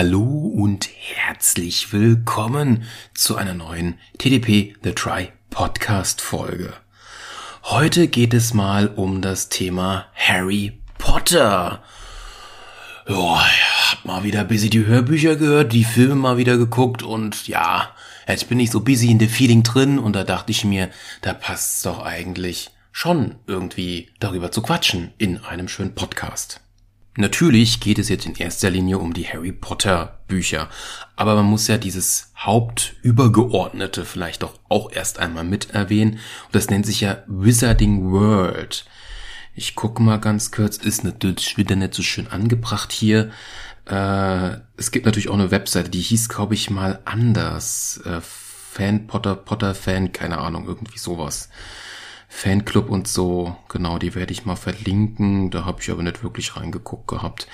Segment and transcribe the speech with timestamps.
[0.00, 6.72] Hallo und herzlich willkommen zu einer neuen TDP The Try Podcast Folge.
[7.64, 11.82] Heute geht es mal um das Thema Harry Potter.
[13.08, 17.48] Ja, ich hab mal wieder busy die Hörbücher gehört, die Filme mal wieder geguckt und
[17.48, 17.90] ja,
[18.28, 20.90] jetzt bin ich so busy in der Feeling drin und da dachte ich mir,
[21.22, 26.60] da passt's doch eigentlich schon irgendwie darüber zu quatschen in einem schönen Podcast.
[27.20, 30.68] Natürlich geht es jetzt in erster Linie um die Harry Potter Bücher,
[31.16, 36.70] aber man muss ja dieses Hauptübergeordnete vielleicht doch auch erst einmal mit erwähnen und das
[36.70, 38.84] nennt sich ja Wizarding World.
[39.56, 43.32] Ich gucke mal ganz kurz, ist natürlich wieder nicht so schön angebracht hier.
[43.86, 48.00] Äh, es gibt natürlich auch eine Webseite, die hieß, glaube ich, mal anders.
[48.04, 51.48] Äh, Fan Potter, Potter Fan, keine Ahnung, irgendwie sowas.
[52.28, 55.50] Fanclub und so, genau, die werde ich mal verlinken.
[55.50, 57.48] Da habe ich aber nicht wirklich reingeguckt gehabt.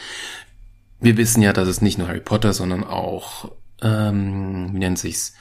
[1.00, 5.34] Wir wissen ja, dass es nicht nur Harry Potter, sondern auch, ähm, wie nennt sich's?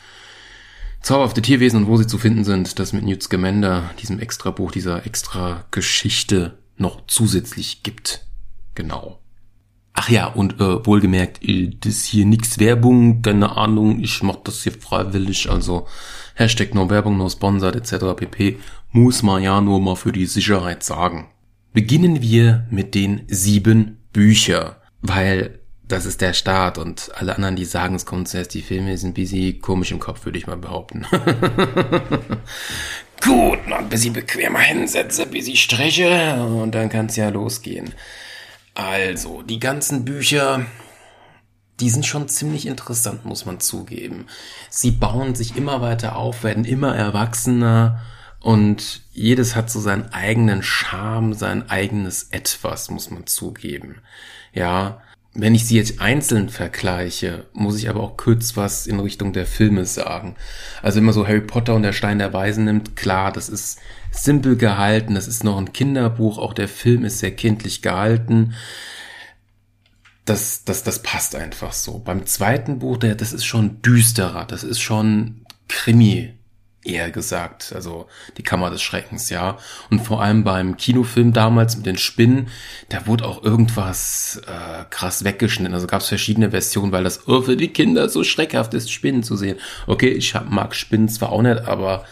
[1.01, 4.71] Zauberhafte Tierwesen und wo sie zu finden sind, das mit Newt Scamander, diesem extra Buch,
[4.71, 8.25] dieser extra Geschichte noch zusätzlich gibt.
[8.75, 9.19] Genau.
[9.93, 14.63] Ach ja, und äh, wohlgemerkt, äh, das hier nix Werbung, keine Ahnung, ich mach das
[14.63, 15.87] hier freiwillig, also
[16.35, 18.15] Hashtag no Werbung, no Sponsored etc.
[18.15, 18.57] pp.
[18.95, 21.27] Muss man ja nur mal für die Sicherheit sagen.
[21.73, 27.65] Beginnen wir mit den sieben Bücher, weil das ist der Start und alle anderen, die
[27.65, 30.57] sagen, es kommt zuerst die Filme, sind ein bisschen komisch im Kopf, würde ich mal
[30.57, 31.07] behaupten.
[33.19, 37.95] Gut, noch ein bisschen bequemer hinsetze, ein bisschen strecke und dann kann es ja losgehen.
[38.75, 40.67] Also, die ganzen Bücher,
[41.79, 44.27] die sind schon ziemlich interessant, muss man zugeben.
[44.69, 47.99] Sie bauen sich immer weiter auf, werden immer erwachsener
[48.43, 54.01] und jedes hat so seinen eigenen Charme, sein eigenes Etwas, muss man zugeben.
[54.53, 55.01] Ja,
[55.33, 59.45] wenn ich sie jetzt einzeln vergleiche, muss ich aber auch kurz was in Richtung der
[59.45, 60.35] Filme sagen.
[60.81, 63.79] Also immer so Harry Potter und der Stein der Weisen nimmt, klar, das ist
[64.11, 68.55] simpel gehalten, das ist noch ein Kinderbuch, auch der Film ist sehr kindlich gehalten.
[70.25, 71.99] Das, das, das passt einfach so.
[71.99, 76.33] Beim zweiten Buch, der, das ist schon düsterer, das ist schon Krimi
[76.83, 78.07] eher gesagt, also
[78.37, 79.57] die Kammer des Schreckens, ja.
[79.89, 82.49] Und vor allem beim Kinofilm damals mit den Spinnen,
[82.89, 85.73] da wurde auch irgendwas äh, krass weggeschnitten.
[85.73, 89.23] Also gab es verschiedene Versionen, weil das oh, für die Kinder so schreckhaft ist, Spinnen
[89.23, 89.57] zu sehen.
[89.87, 92.05] Okay, ich hab, mag Spinnen zwar auch nicht, aber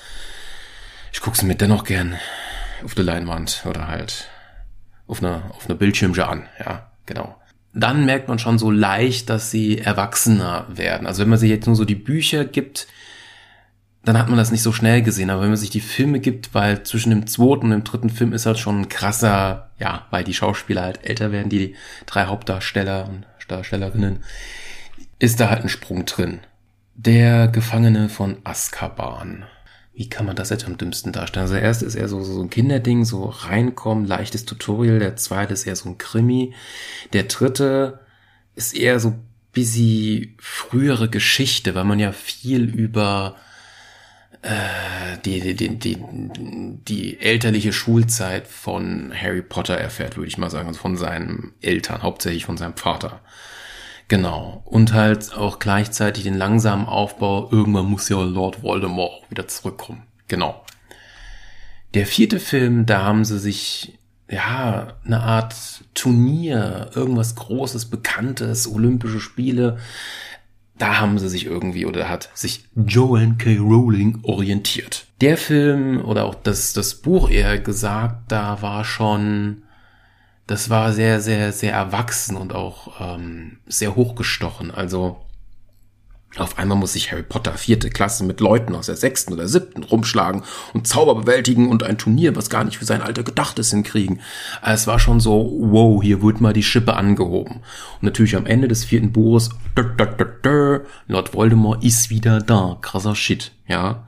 [1.12, 2.18] ich gucke sie mir dennoch gern
[2.84, 4.30] auf der Leinwand oder halt
[5.08, 7.36] auf einer auf einer Bildschirmje an, ja, genau.
[7.74, 11.08] Dann merkt man schon so leicht, dass sie erwachsener werden.
[11.08, 12.88] Also wenn man sich jetzt nur so die Bücher gibt,
[14.04, 15.30] dann hat man das nicht so schnell gesehen.
[15.30, 18.34] Aber wenn man sich die Filme gibt, weil zwischen dem zweiten und dem dritten Film
[18.34, 21.76] ist halt schon ein krasser, ja, weil die Schauspieler halt älter werden, die
[22.06, 24.24] drei Hauptdarsteller und Darstellerinnen,
[25.20, 26.40] ist da halt ein Sprung drin.
[26.96, 29.46] Der Gefangene von Azkaban.
[29.94, 31.44] Wie kann man das jetzt am dümmsten darstellen?
[31.44, 35.00] Also der erste ist eher so, so ein Kinderding, so reinkommen, leichtes Tutorial.
[35.00, 36.54] Der zweite ist eher so ein Krimi.
[37.14, 38.00] Der dritte
[38.56, 39.16] ist eher so
[39.54, 43.36] busy frühere Geschichte, weil man ja viel über
[44.42, 45.98] äh, die, die, die,
[46.88, 52.02] die elterliche Schulzeit von Harry Potter erfährt, würde ich mal sagen, also von seinen Eltern,
[52.02, 53.22] hauptsächlich von seinem Vater.
[54.08, 54.62] Genau.
[54.66, 60.04] Und halt auch gleichzeitig den langsamen Aufbau, irgendwann muss ja Lord Voldemort auch wieder zurückkommen.
[60.28, 60.64] Genau.
[61.94, 65.56] Der vierte Film, da haben sie sich, ja, eine Art
[65.94, 69.78] Turnier, irgendwas Großes, Bekanntes, Olympische Spiele,
[70.78, 73.58] da haben sie sich irgendwie oder hat sich Joanne K.
[73.58, 75.06] Rowling orientiert.
[75.22, 79.64] Der Film oder auch das, das Buch eher gesagt, da war schon,
[80.48, 84.72] das war sehr, sehr, sehr erwachsen und auch ähm, sehr hochgestochen.
[84.72, 85.22] Also
[86.38, 89.84] auf einmal muss sich Harry Potter vierte Klasse mit Leuten aus der sechsten oder siebten
[89.84, 90.44] rumschlagen
[90.74, 94.22] und Zauber bewältigen und ein Turnier, was gar nicht für sein Alter gedacht ist, hinkriegen.
[94.64, 97.56] Es war schon so, wow, hier wird mal die Schippe angehoben.
[97.56, 99.50] Und natürlich am Ende des vierten Buches,
[101.08, 102.78] Lord Voldemort ist wieder da.
[102.82, 104.08] Krasser Shit, ja.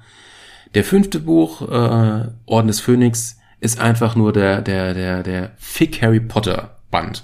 [0.75, 6.01] Der fünfte Buch, äh, Orden des Phönix, ist einfach nur der, der, der, der Fick
[6.01, 7.21] Harry Potter Band.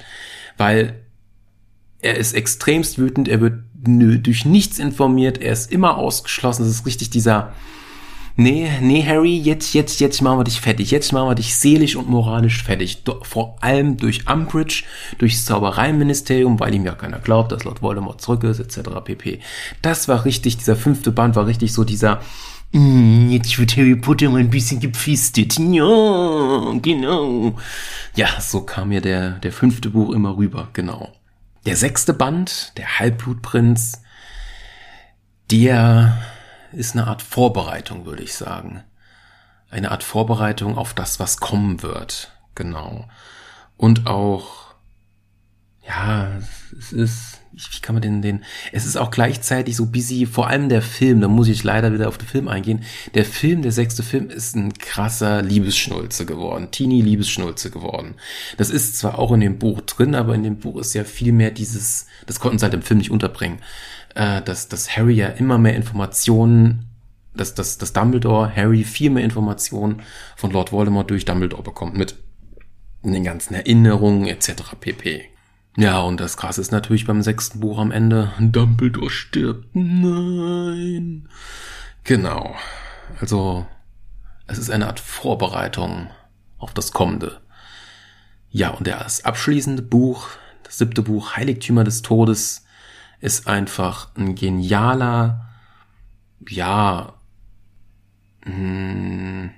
[0.57, 0.99] Weil
[2.01, 6.63] er ist extremst wütend, er wird durch nichts informiert, er ist immer ausgeschlossen.
[6.63, 7.54] Das ist richtig dieser,
[8.36, 10.92] nee, nee, Harry, jetzt, jetzt, jetzt machen wir dich fertig.
[10.92, 13.04] Jetzt machen wir dich seelisch und moralisch fertig.
[13.24, 14.84] Vor allem durch Umbridge,
[15.18, 18.90] durchs Zaubereiministerium, weil ihm ja keiner glaubt, dass Lord Voldemort zurück ist, etc.
[19.04, 19.40] pp.
[19.81, 22.22] Das war richtig, dieser fünfte Band war richtig so dieser,
[22.72, 25.57] mm, Jetzt wird Harry Potter mal ein bisschen gepfistet.
[25.57, 27.56] Ja, genau.
[28.16, 31.13] Ja, so kam mir der, der fünfte Buch immer rüber, genau.
[31.66, 34.02] Der sechste Band, der Halbblutprinz,
[35.52, 36.18] der
[36.72, 38.84] ist eine Art Vorbereitung, würde ich sagen.
[39.70, 42.32] Eine Art Vorbereitung auf das, was kommen wird.
[42.56, 43.08] Genau.
[43.78, 44.74] Und auch,
[45.88, 46.32] ja,
[46.78, 47.39] es ist,
[47.72, 51.22] wie kann man denn den, es ist auch gleichzeitig so busy, vor allem der Film,
[51.22, 52.84] da muss ich leider wieder auf den Film eingehen.
[53.14, 58.16] Der Film, der sechste Film, ist ein krasser Liebesschnulze geworden, teeny Liebesschnulze geworden.
[58.58, 61.34] Das ist zwar auch in dem Buch drin, aber in dem Buch ist ja viel
[61.34, 63.60] mehr dieses, das konnten sie halt im Film nicht unterbringen,
[64.16, 66.86] äh, dass, dass Harry ja immer mehr Informationen
[67.36, 70.02] dass, dass, dass Dumbledore Harry viel mehr Informationen
[70.36, 72.16] von Lord Voldemort durch Dumbledore bekommt mit
[73.04, 74.76] den ganzen Erinnerungen etc.
[74.80, 75.30] pp.
[75.80, 79.74] Ja, und das Krasse ist natürlich beim sechsten Buch am Ende, Dumbledore stirbt.
[79.74, 81.30] Nein.
[82.04, 82.54] Genau.
[83.22, 83.66] Also,
[84.48, 86.10] es ist eine Art Vorbereitung
[86.58, 87.40] auf das Kommende.
[88.50, 90.28] Ja, und das abschließende Buch,
[90.64, 92.66] das siebte Buch, Heiligtümer des Todes,
[93.22, 95.48] ist einfach ein genialer,
[96.46, 97.14] ja,
[98.44, 99.52] hm,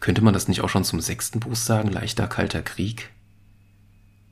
[0.00, 1.92] könnte man das nicht auch schon zum sechsten Buch sagen?
[1.92, 3.12] Leichter kalter Krieg?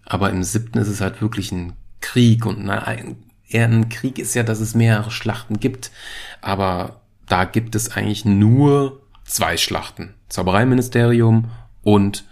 [0.06, 2.86] Aber im siebten ist es halt wirklich ein Krieg und na,
[3.48, 5.90] eher ein Krieg ist ja, dass es mehrere Schlachten gibt.
[6.40, 10.14] Aber da gibt es eigentlich nur zwei Schlachten.
[10.28, 11.50] Zaubereiministerium
[11.82, 12.24] und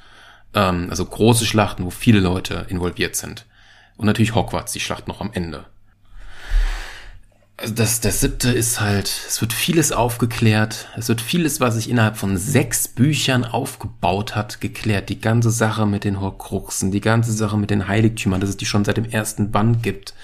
[0.54, 3.46] ähm, also große Schlachten, wo viele Leute involviert sind.
[3.96, 5.66] Und natürlich Hogwarts, die Schlacht noch am Ende
[7.56, 10.88] also das, das siebte ist halt, es wird vieles aufgeklärt.
[10.96, 15.08] Es wird vieles, was sich innerhalb von sechs Büchern aufgebaut hat, geklärt.
[15.08, 18.66] Die ganze Sache mit den Horcruxen, die ganze Sache mit den Heiligtümern, dass es die
[18.66, 20.14] schon seit dem ersten Band gibt.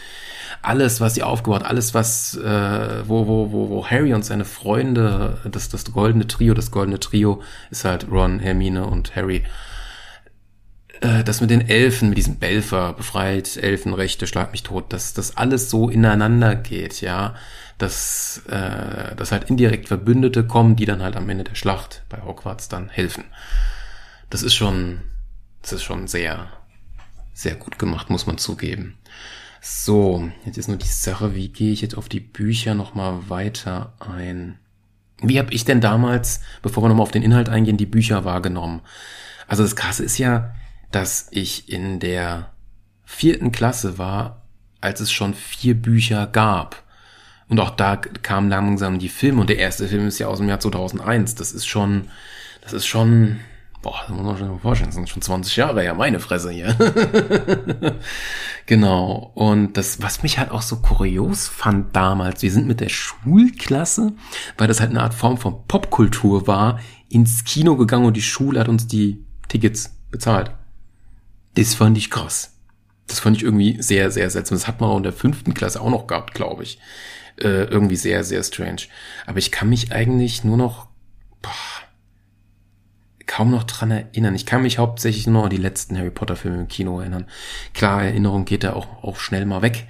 [0.63, 5.39] Alles, was sie aufgebaut, alles, was, äh, wo, wo, wo, wo Harry und seine Freunde,
[5.51, 9.45] das, das goldene Trio, das goldene Trio ist halt Ron, Hermine und Harry
[11.01, 15.37] äh, das mit den Elfen, mit diesem Belfer, befreit, Elfenrechte, schlag mich tot, dass das
[15.37, 17.35] alles so ineinander geht, ja,
[17.79, 22.21] dass, äh, dass halt indirekt Verbündete kommen, die dann halt am Ende der Schlacht bei
[22.23, 23.25] Hogwarts dann helfen.
[24.29, 25.01] Das ist schon,
[25.63, 26.49] das ist schon sehr,
[27.33, 28.97] sehr gut gemacht, muss man zugeben.
[29.63, 33.93] So, jetzt ist nur die Sache, wie gehe ich jetzt auf die Bücher nochmal weiter
[33.99, 34.59] ein?
[35.23, 38.81] Wie habe ich denn damals, bevor wir nochmal auf den Inhalt eingehen, die Bücher wahrgenommen?
[39.47, 40.55] Also das Krasse ist ja,
[40.91, 42.51] dass ich in der
[43.05, 44.43] vierten Klasse war,
[44.81, 46.83] als es schon vier Bücher gab.
[47.49, 49.41] Und auch da kamen langsam die Filme.
[49.41, 51.35] Und der erste Film ist ja aus dem Jahr 2001.
[51.35, 52.09] Das ist schon,
[52.63, 53.41] das ist schon,
[53.83, 56.77] boah, das muss man schon vorstellen, das sind schon 20 Jahre her, meine Fresse hier.
[58.67, 59.33] genau.
[59.35, 64.13] Und das, was mich halt auch so kurios fand damals, wir sind mit der Schulklasse,
[64.57, 66.79] weil das halt eine Art Form von Popkultur war,
[67.09, 70.53] ins Kino gegangen und die Schule hat uns die Tickets bezahlt.
[71.55, 72.57] Das fand ich krass.
[73.07, 74.57] Das fand ich irgendwie sehr, sehr seltsam.
[74.57, 76.79] Das hat man auch in der fünften Klasse auch noch gehabt, glaube ich.
[77.41, 78.83] Äh, irgendwie sehr, sehr strange.
[79.27, 80.87] Aber ich kann mich eigentlich nur noch
[81.43, 81.51] boah,
[83.27, 84.35] kaum noch dran erinnern.
[84.35, 87.27] Ich kann mich hauptsächlich nur an die letzten Harry Potter Filme im Kino erinnern.
[87.75, 89.87] Klar, Erinnerung geht da auch, auch schnell mal weg.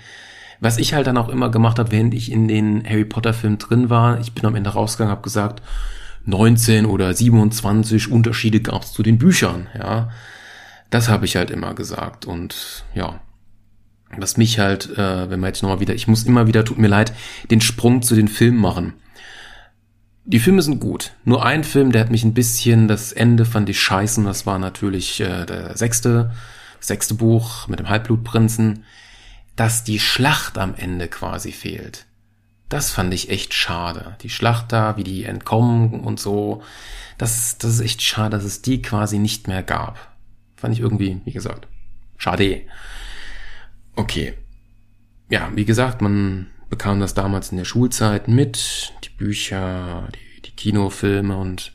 [0.61, 3.57] Was ich halt dann auch immer gemacht habe, während ich in den Harry Potter Filmen
[3.57, 5.63] drin war, ich bin am Ende rausgegangen, habe gesagt,
[6.27, 10.11] 19 oder 27 Unterschiede gab es zu den Büchern, ja.
[10.91, 12.27] Das habe ich halt immer gesagt.
[12.27, 13.21] Und ja,
[14.17, 16.89] was mich halt, äh, wenn man jetzt nochmal wieder, ich muss immer wieder, tut mir
[16.89, 17.13] leid,
[17.51, 18.95] den Sprung zu den Filmen machen.
[20.25, 21.13] Die Filme sind gut.
[21.25, 24.25] Nur ein Film, der hat mich ein bisschen, das Ende fand ich scheißen.
[24.25, 26.33] Das war natürlich äh, der sechste,
[26.81, 28.85] sechste Buch mit dem Halbblutprinzen.
[29.57, 32.07] Dass die Schlacht am Ende quasi fehlt.
[32.69, 34.17] Das fand ich echt schade.
[34.23, 36.63] Die Schlacht da, wie die entkommen und so.
[37.19, 40.10] Das, das ist echt schade, dass es die quasi nicht mehr gab.
[40.61, 41.67] Fand ich irgendwie, wie gesagt,
[42.19, 42.63] schade.
[43.97, 44.35] Okay.
[45.29, 50.51] Ja, wie gesagt, man bekam das damals in der Schulzeit mit, die Bücher, die, die
[50.51, 51.73] Kinofilme und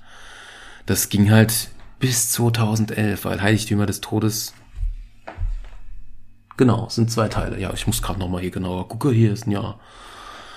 [0.85, 4.53] das ging halt bis 2011, weil Heiligtümer des Todes
[6.57, 7.59] Genau, sind zwei Teile.
[7.59, 9.11] Ja, ich muss gerade noch mal hier genauer gucken.
[9.11, 9.77] Hier sind ja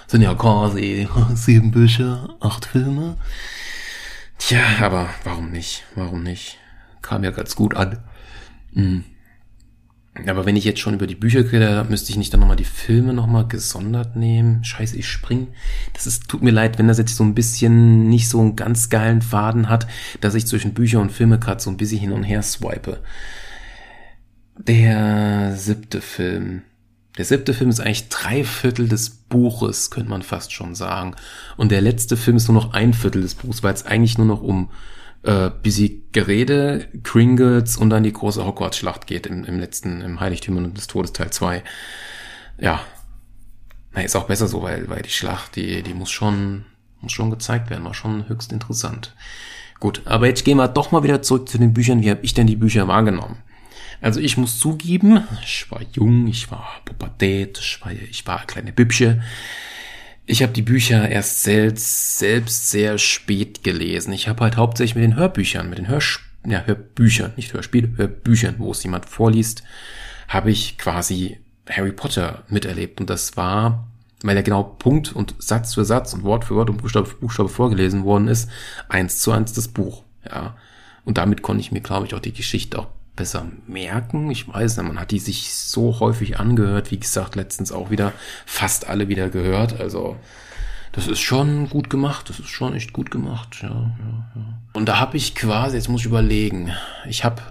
[0.06, 3.16] sind ja quasi sieben Bücher, acht Filme.
[4.38, 5.84] Tja, aber warum nicht?
[5.96, 6.58] Warum nicht?
[7.02, 7.98] Kam ja ganz gut an.
[8.78, 9.04] Mhm.
[10.26, 12.64] Aber wenn ich jetzt schon über die Bücher rede, müsste ich nicht dann nochmal die
[12.64, 14.64] Filme nochmal gesondert nehmen.
[14.64, 15.48] Scheiße, ich spring.
[15.92, 18.88] Das ist, tut mir leid, wenn das jetzt so ein bisschen nicht so einen ganz
[18.88, 19.86] geilen Faden hat,
[20.20, 23.00] dass ich zwischen Bücher und Filme gerade so ein bisschen hin und her swipe.
[24.56, 26.62] Der siebte Film.
[27.16, 31.14] Der siebte Film ist eigentlich drei Viertel des Buches, könnte man fast schon sagen.
[31.56, 34.26] Und der letzte Film ist nur noch ein Viertel des Buches, weil es eigentlich nur
[34.26, 34.70] noch um
[35.28, 40.72] äh, busy Gerede, Kringles und dann die große Hogwarts-Schlacht geht im, im letzten, im Heiligtümern
[40.72, 41.62] des Todes Teil 2.
[42.58, 42.80] Ja.
[43.92, 46.64] Na, ist auch besser so, weil, weil die Schlacht, die, die muss schon,
[47.02, 49.14] muss schon gezeigt werden, war schon höchst interessant.
[49.80, 52.00] Gut, aber jetzt gehen wir doch mal wieder zurück zu den Büchern.
[52.00, 53.36] Wie habe ich denn die Bücher wahrgenommen?
[54.00, 58.72] Also ich muss zugeben, ich war jung, ich war Pubertät, ich war, ich war kleine
[58.72, 59.20] Bübsche.
[60.30, 64.12] Ich habe die Bücher erst selbst, selbst sehr spät gelesen.
[64.12, 68.56] Ich habe halt hauptsächlich mit den Hörbüchern, mit den Hörsp ja, Hörbüchern, nicht Hörspiele, Hörbüchern,
[68.58, 69.62] wo es jemand vorliest,
[70.28, 73.00] habe ich quasi Harry Potter miterlebt.
[73.00, 73.88] Und das war,
[74.22, 77.16] weil er genau Punkt und Satz für Satz und Wort für Wort und Buchstabe für
[77.16, 78.50] Buchstabe vorgelesen worden ist,
[78.90, 80.04] eins zu eins das Buch.
[80.30, 80.58] Ja.
[81.06, 84.30] Und damit konnte ich mir, glaube ich, auch die Geschichte auch besser merken.
[84.30, 88.12] Ich weiß man hat die sich so häufig angehört, wie gesagt, letztens auch wieder
[88.46, 89.78] fast alle wieder gehört.
[89.80, 90.16] Also
[90.92, 93.58] das ist schon gut gemacht, das ist schon echt gut gemacht.
[93.60, 94.58] Ja, ja, ja.
[94.72, 96.72] Und da habe ich quasi, jetzt muss ich überlegen,
[97.06, 97.42] ich habe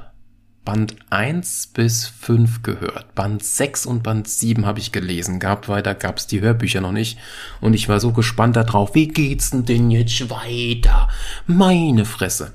[0.63, 3.13] Band 1 bis 5 gehört.
[3.15, 6.81] Band 6 und Band 7 habe ich gelesen gehabt, weil da gab es die Hörbücher
[6.81, 7.17] noch nicht.
[7.61, 11.07] Und ich war so gespannt darauf, wie geht's denn jetzt weiter?
[11.45, 12.53] Meine Fresse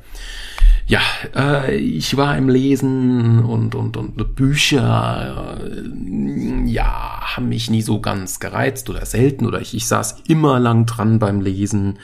[0.86, 1.00] ja,
[1.34, 8.00] äh, ich war im Lesen und, und, und Bücher, äh, ja, haben mich nie so
[8.00, 11.98] ganz gereizt oder selten oder ich, ich saß immer lang dran beim Lesen.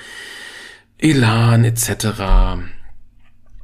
[0.99, 2.05] Elan etc.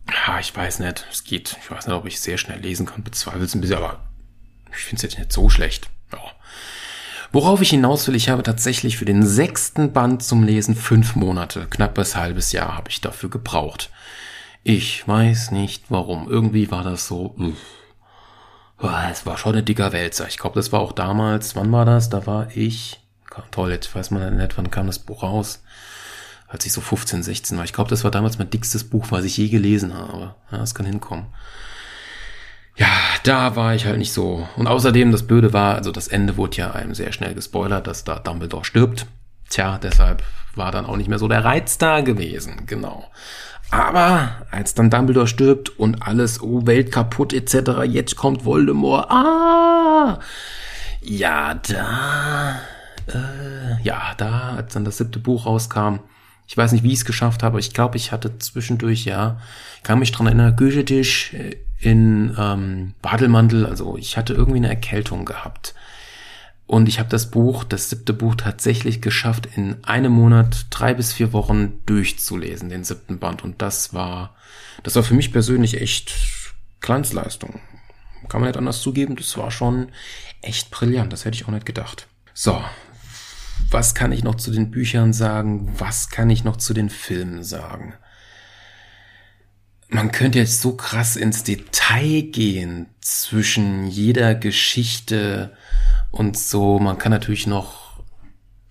[0.09, 1.57] Ja, ich weiß nicht, es geht.
[1.63, 4.01] Ich weiß nicht, ob ich sehr schnell lesen kann, bezweifle es ein bisschen, aber
[4.71, 5.91] ich finde es jetzt nicht so schlecht.
[6.13, 6.19] Ja.
[7.33, 11.67] Worauf ich hinaus will, ich habe tatsächlich für den sechsten Band zum Lesen fünf Monate,
[11.69, 13.91] knappes halbes Jahr habe ich dafür gebraucht.
[14.67, 16.27] Ich weiß nicht warum.
[16.29, 17.37] Irgendwie war das so.
[19.11, 20.27] Es war schon ein dicker Wälzer.
[20.27, 21.55] Ich glaube, das war auch damals.
[21.55, 22.09] Wann war das?
[22.09, 22.99] Da war ich.
[23.51, 25.63] Toll, jetzt weiß man nicht, wann kam das Buch raus.
[26.49, 27.65] Als ich so 15, 16 war.
[27.65, 30.35] Ich glaube, das war damals mein dickstes Buch, was ich je gelesen habe.
[30.51, 31.27] Ja, das kann hinkommen.
[32.77, 32.89] Ja,
[33.25, 34.49] da war ich halt nicht so.
[34.57, 38.05] Und außerdem, das Blöde war, also das Ende wurde ja einem sehr schnell gespoilert, dass
[38.05, 39.07] da Dumbledore stirbt.
[39.51, 40.23] Tja, deshalb
[40.55, 42.63] war dann auch nicht mehr so der Reiz da gewesen.
[42.67, 43.11] Genau.
[43.71, 49.11] Aber als dann Dumbledore stirbt und alles, oh, Welt kaputt etc., jetzt kommt Voldemort.
[49.11, 50.21] Ah!
[51.01, 52.61] Ja, da,
[53.09, 55.99] äh, ja, da, als dann das siebte Buch rauskam,
[56.47, 59.39] ich weiß nicht, wie ich es geschafft habe, ich glaube, ich hatte zwischendurch, ja,
[59.77, 64.69] ich kann mich dran erinnern, Gügetisch äh, in ähm, Badelmantel, also ich hatte irgendwie eine
[64.69, 65.75] Erkältung gehabt.
[66.67, 71.13] Und ich habe das Buch, das siebte Buch, tatsächlich geschafft, in einem Monat drei bis
[71.13, 73.45] vier Wochen durchzulesen, den siebten Band.
[73.45, 74.35] Und das war,
[74.83, 76.15] das war für mich persönlich echt
[76.81, 77.61] Glanzleistung.
[78.29, 79.17] Kann man nicht anders zugeben.
[79.17, 79.89] Das war schon
[80.41, 81.13] echt brillant.
[81.13, 82.09] Das hätte ich auch nicht gedacht.
[82.33, 82.63] So.
[83.71, 85.73] Was kann ich noch zu den Büchern sagen?
[85.79, 87.95] Was kann ich noch zu den Filmen sagen?
[89.89, 95.57] Man könnte jetzt so krass ins Detail gehen zwischen jeder Geschichte,
[96.15, 96.79] und so.
[96.79, 98.03] Man kann natürlich noch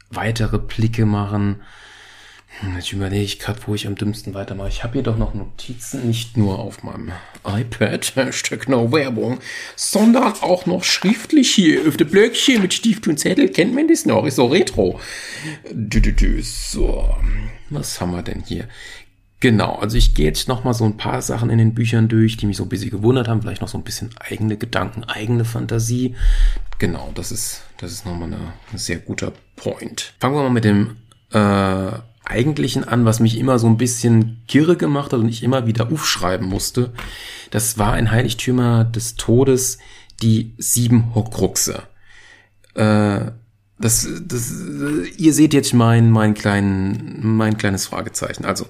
[0.09, 1.61] weitere Blicke machen.
[2.59, 4.69] Hm, jetzt überlege ich gerade, wo ich am dümmsten weitermache.
[4.69, 7.11] Ich habe hier doch noch Notizen, nicht nur auf meinem
[7.45, 9.39] iPad, Hashtag no Werbung,
[9.75, 13.49] sondern auch noch schriftlich hier auf dem Blöckchen mit Stift und Zettel.
[13.49, 14.25] Kennt man das noch?
[14.25, 14.99] Ist so retro.
[16.41, 17.09] So,
[17.69, 18.67] was haben wir denn hier?
[19.43, 22.37] Genau, also ich gehe jetzt noch mal so ein paar Sachen in den Büchern durch,
[22.37, 25.43] die mich so ein bisschen gewundert haben, vielleicht noch so ein bisschen eigene Gedanken, eigene
[25.43, 26.15] Fantasie.
[26.79, 30.13] Genau, das ist das ist nochmal eine, ein sehr guter Point.
[30.21, 30.95] Fangen wir mal mit dem
[31.33, 31.91] äh,
[32.23, 35.91] eigentlichen an, was mich immer so ein bisschen kirre gemacht hat und ich immer wieder
[35.91, 36.93] aufschreiben musste.
[37.51, 39.77] Das war ein Heiligtümer des Todes,
[40.21, 41.83] die sieben Horcruxe.
[42.75, 43.31] Äh,
[43.77, 44.53] das, das,
[45.17, 48.45] ihr seht jetzt mein, mein, kleinen, mein kleines Fragezeichen.
[48.45, 48.67] Also,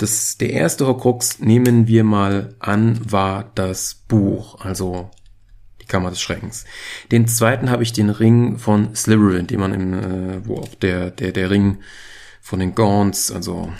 [0.00, 5.10] das, der erste Horcrux, nehmen wir mal an, war das Buch, also
[5.82, 6.64] die Kammer des Schreckens.
[7.12, 11.10] Den zweiten habe ich den Ring von Slytherin, den man im, äh, wo auch der,
[11.10, 11.80] der, der Ring
[12.40, 13.72] von den Gaunts, also,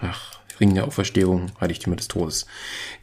[0.00, 2.46] ach, Ring der Auferstehung, Heiligtümer des Todes,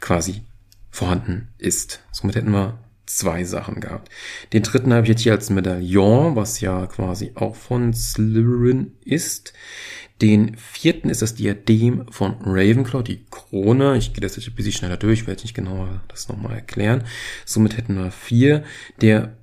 [0.00, 0.42] quasi
[0.90, 2.00] vorhanden ist.
[2.10, 4.10] Somit hätten wir zwei Sachen gehabt.
[4.52, 9.52] Den dritten habe ich jetzt hier als Medaillon, was ja quasi auch von Slytherin ist.
[10.24, 13.98] Den vierten ist das Diadem von Ravenclaw, die Krone.
[13.98, 17.04] Ich gehe das jetzt ein bisschen schneller durch, werde nicht genauer das nochmal erklären.
[17.44, 18.64] Somit hätten wir vier.
[19.02, 19.36] Der,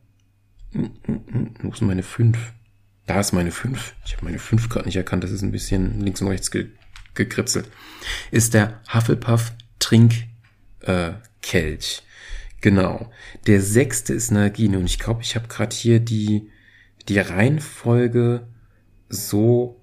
[0.74, 2.54] wo ist meine fünf?
[3.06, 3.94] Da ist meine fünf.
[4.08, 5.24] Ich habe meine fünf gerade nicht erkannt.
[5.24, 6.70] Das ist ein bisschen links und rechts ge
[7.14, 7.70] gekritzelt.
[8.32, 10.26] Ist der Hufflepuff Trinkkelch.
[10.82, 11.14] Äh,
[12.60, 13.12] genau.
[13.46, 16.50] Der sechste ist Nagini und ich glaube, ich habe gerade hier die
[17.08, 18.48] die Reihenfolge
[19.10, 19.81] so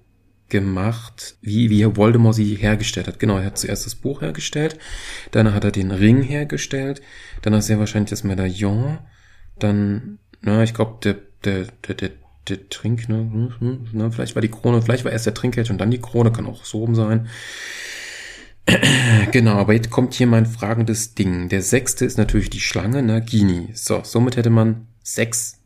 [0.49, 3.19] gemacht, wie, wie Voldemort sie hergestellt hat.
[3.19, 4.77] Genau, er hat zuerst das Buch hergestellt,
[5.31, 7.01] dann hat er den Ring hergestellt,
[7.41, 8.99] dann hat er wahrscheinlich das Medaillon,
[9.59, 12.11] dann, na, ich glaube, der, der, der, der,
[12.47, 15.91] der Trink, ne, ne, vielleicht war die Krone, vielleicht war erst der Trinkkelch und dann
[15.91, 17.27] die Krone, kann auch so rum sein.
[19.31, 21.49] Genau, aber jetzt kommt hier mein fragendes Ding.
[21.49, 23.69] Der sechste ist natürlich die Schlange, Nagini.
[23.73, 25.59] So, somit hätte man sechs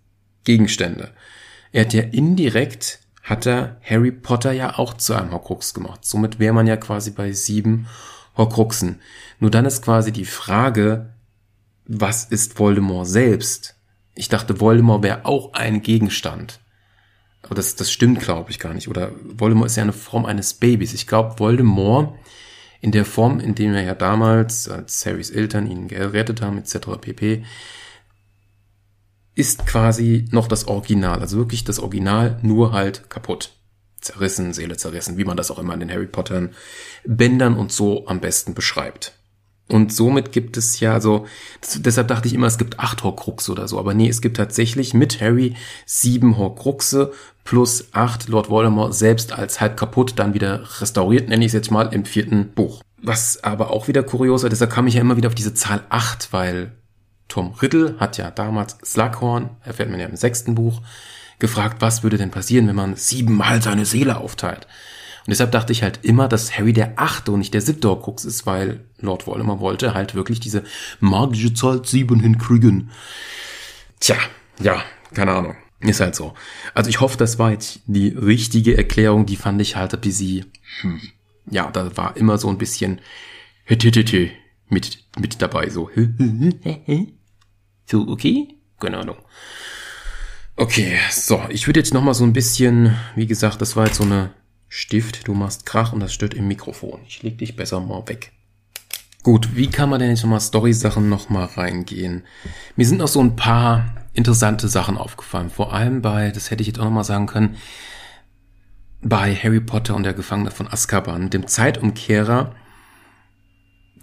[0.43, 1.11] Gegenstände.
[1.71, 6.05] Er hat ja indirekt, hat er Harry Potter ja auch zu einem Horcrux gemacht.
[6.05, 7.87] Somit wäre man ja quasi bei sieben
[8.37, 9.01] Horcruxen.
[9.39, 11.13] Nur dann ist quasi die Frage,
[11.85, 13.75] was ist Voldemort selbst?
[14.13, 16.59] Ich dachte, Voldemort wäre auch ein Gegenstand.
[17.43, 18.89] Aber das, das stimmt, glaube ich, gar nicht.
[18.89, 20.93] Oder Voldemort ist ja eine Form eines Babys.
[20.93, 22.15] Ich glaube, Voldemort
[22.81, 26.99] in der Form, in dem er ja damals, als Harrys Eltern ihn gerettet haben, etc.
[26.99, 27.45] pp.,
[29.35, 31.19] ist quasi noch das Original.
[31.19, 33.51] Also wirklich das Original, nur halt kaputt.
[34.01, 36.53] Zerrissen, Seele zerrissen, wie man das auch immer in den Harry Pottern
[37.05, 39.13] Bändern und so am besten beschreibt.
[39.69, 41.25] Und somit gibt es ja so,
[41.77, 43.79] deshalb dachte ich immer, es gibt acht Horcruxe oder so.
[43.79, 47.13] Aber nee, es gibt tatsächlich mit Harry sieben Horcruxe
[47.45, 51.71] plus acht Lord Voldemort selbst als halb kaputt, dann wieder restauriert, nenne ich es jetzt
[51.71, 52.81] mal, im vierten Buch.
[53.01, 55.83] Was aber auch wieder kurios war, deshalb kam ich ja immer wieder auf diese Zahl
[55.89, 56.73] acht, weil
[57.33, 60.83] Tom Riddle hat ja damals Slughorn, erfährt man ja im sechsten Buch,
[61.39, 64.67] gefragt, was würde denn passieren, wenn man siebenmal seine Seele aufteilt.
[65.25, 68.23] Und deshalb dachte ich halt immer, dass Harry der achte und nicht der siebte Horcrux
[68.23, 70.63] ist, weil Lord Voldemort wollte halt wirklich diese
[70.99, 72.91] magische Zahl sieben hinkriegen.
[73.99, 74.17] Tja,
[74.61, 74.83] ja,
[75.15, 75.55] keine Ahnung.
[75.79, 76.35] Ist halt so.
[76.75, 79.25] Also ich hoffe, das war jetzt die richtige Erklärung.
[79.25, 80.45] Die fand ich halt ein bisschen,
[80.81, 81.01] hm,
[81.49, 83.01] ja, da war immer so ein bisschen
[84.69, 85.71] mit, mit dabei.
[85.71, 85.89] So,
[87.85, 88.55] so, okay?
[88.79, 89.17] Keine Ahnung.
[90.55, 94.03] Okay, so, ich würde jetzt nochmal so ein bisschen, wie gesagt, das war jetzt so
[94.03, 94.31] eine
[94.69, 97.01] Stift, du machst Krach und das stört im Mikrofon.
[97.07, 98.31] Ich leg dich besser mal weg.
[99.23, 102.23] Gut, wie kann man denn jetzt nochmal Story-Sachen nochmal reingehen?
[102.75, 105.49] Mir sind noch so ein paar interessante Sachen aufgefallen.
[105.49, 107.55] Vor allem bei, das hätte ich jetzt auch nochmal sagen können,
[109.01, 112.53] bei Harry Potter und der Gefangene von Azkaban, dem Zeitumkehrer,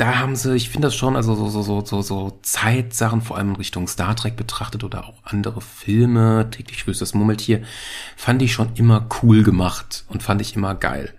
[0.01, 3.37] da haben sie, ich finde das schon, also so, so, so, so, so Zeitsachen, vor
[3.37, 7.61] allem in Richtung Star Trek betrachtet oder auch andere Filme, täglich grüßt das Murmeltier,
[8.17, 11.13] fand ich schon immer cool gemacht und fand ich immer geil.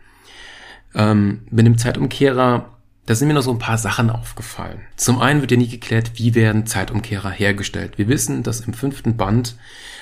[0.96, 2.72] Ähm, mit dem Zeitumkehrer,
[3.06, 4.82] da sind mir noch so ein paar Sachen aufgefallen.
[4.96, 8.00] Zum einen wird ja nie geklärt, wie werden Zeitumkehrer hergestellt.
[8.00, 9.58] Wir wissen, dass im fünften Band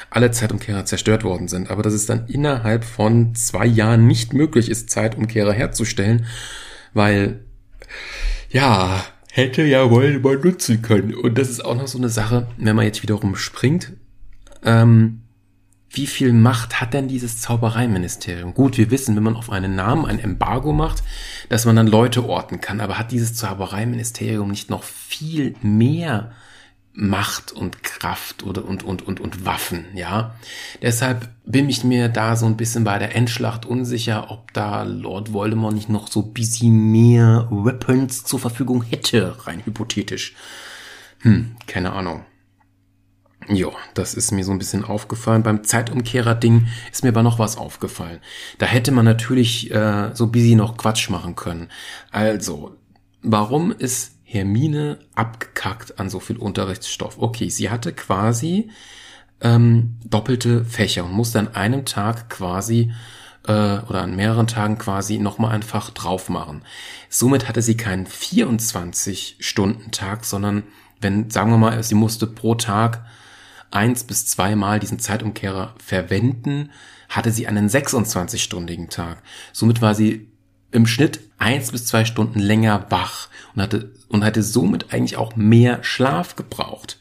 [0.09, 4.69] alle Zeitumkehrer zerstört worden sind, aber dass es dann innerhalb von zwei Jahren nicht möglich
[4.69, 6.27] ist, Zeitumkehrer herzustellen,
[6.93, 7.41] weil
[8.49, 11.13] ja, hätte ja wohl mal nutzen können.
[11.13, 13.93] Und das ist auch noch so eine Sache, wenn man jetzt wiederum springt.
[14.63, 15.21] Ähm,
[15.91, 18.53] wie viel Macht hat denn dieses Zaubereiministerium?
[18.53, 21.03] Gut, wir wissen, wenn man auf einen Namen ein Embargo macht,
[21.49, 22.79] dass man dann Leute orten kann.
[22.79, 26.31] Aber hat dieses Zaubereiministerium nicht noch viel mehr
[26.93, 30.35] Macht und Kraft oder und und und und Waffen, ja.
[30.81, 35.31] Deshalb bin ich mir da so ein bisschen bei der Endschlacht unsicher, ob da Lord
[35.31, 40.35] Voldemort nicht noch so bisschen mehr Weapons zur Verfügung hätte, rein hypothetisch.
[41.21, 42.25] Hm, keine Ahnung.
[43.47, 45.41] Jo, das ist mir so ein bisschen aufgefallen.
[45.41, 48.19] Beim Zeitumkehrer-Ding ist mir aber noch was aufgefallen.
[48.57, 51.69] Da hätte man natürlich äh, so busy noch Quatsch machen können.
[52.11, 52.75] Also,
[53.23, 57.17] warum ist Hermine abgekackt an so viel Unterrichtsstoff.
[57.17, 58.69] Okay, sie hatte quasi
[59.41, 62.91] ähm, doppelte Fächer und musste an einem Tag quasi
[63.47, 66.61] äh, oder an mehreren Tagen quasi nochmal ein Fach drauf machen.
[67.09, 70.61] Somit hatte sie keinen 24-Stunden-Tag, sondern
[71.01, 73.03] wenn, sagen wir mal, sie musste pro Tag
[73.71, 76.69] eins bis zweimal diesen Zeitumkehrer verwenden,
[77.07, 79.23] hatte sie einen 26-stündigen Tag.
[79.53, 80.29] Somit war sie
[80.71, 85.35] im Schnitt eins bis zwei Stunden länger wach und hatte, und hatte somit eigentlich auch
[85.35, 86.99] mehr Schlaf gebraucht.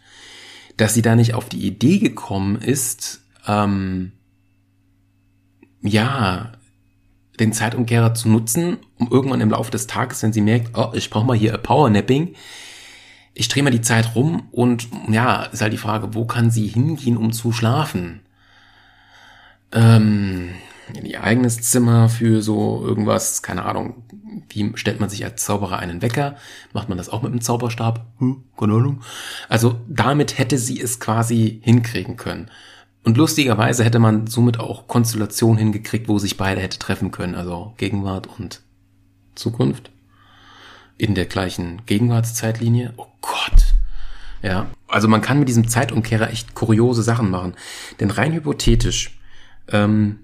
[0.77, 4.13] Dass sie da nicht auf die Idee gekommen ist, ähm,
[5.83, 6.53] ja,
[7.41, 11.11] den Zeitumkehrer zu nutzen, um irgendwann im Laufe des Tages, wenn sie merkt, oh, ich
[11.11, 12.35] brauche mal hier ein Powernapping,
[13.35, 16.67] ich drehe mal die Zeit rum und ja, ist halt die Frage, wo kann sie
[16.67, 18.21] hingehen, um zu schlafen?
[19.71, 20.51] Ähm,
[20.97, 24.03] in ihr eigenes Zimmer für so irgendwas, keine Ahnung,
[24.49, 26.37] wie stellt man sich als Zauberer einen Wecker?
[26.73, 28.07] Macht man das auch mit einem Zauberstab?
[28.19, 29.01] Hm, keine Ahnung.
[29.49, 32.51] Also damit hätte sie es quasi hinkriegen können.
[33.05, 37.73] Und lustigerweise hätte man somit auch Konstellationen hingekriegt, wo sich beide hätte treffen können, also
[37.77, 38.61] Gegenwart und
[39.35, 39.91] Zukunft.
[40.97, 42.93] In der gleichen Gegenwartszeitlinie.
[42.97, 43.75] Oh Gott.
[44.43, 47.55] Ja, also man kann mit diesem Zeitumkehrer echt kuriose Sachen machen.
[48.01, 49.19] Denn rein hypothetisch,
[49.69, 50.21] ähm,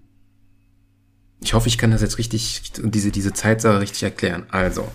[1.45, 4.47] Ich hoffe, ich kann das jetzt richtig, diese, diese Zeitsache richtig erklären.
[4.51, 4.91] Also,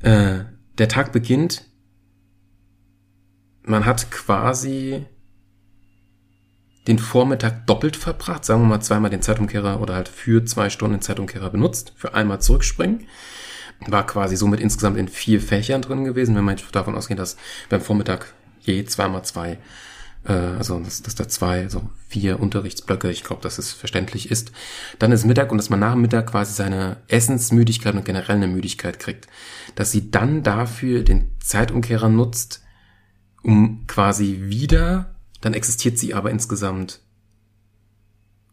[0.00, 0.38] äh,
[0.78, 1.66] der Tag beginnt,
[3.62, 5.04] man hat quasi
[6.86, 10.94] den Vormittag doppelt verbracht, sagen wir mal zweimal den Zeitumkehrer oder halt für zwei Stunden
[10.94, 13.06] den Zeitumkehrer benutzt, für einmal zurückspringen.
[13.86, 17.36] War quasi somit insgesamt in vier Fächern drin gewesen, wenn man davon ausgeht, dass
[17.68, 19.58] beim Vormittag je zweimal zwei,
[20.24, 24.52] äh, also dass, dass da zwei, also vier Unterrichtsblöcke, ich glaube, dass es verständlich ist.
[24.98, 28.48] Dann ist Mittag und dass man nach dem Mittag quasi seine Essensmüdigkeit und generell eine
[28.48, 29.28] Müdigkeit kriegt.
[29.74, 32.62] Dass sie dann dafür den Zeitumkehrer nutzt,
[33.42, 37.00] um quasi wieder dann existiert sie aber insgesamt